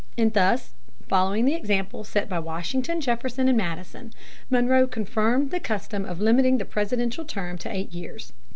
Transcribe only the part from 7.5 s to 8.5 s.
to eight years.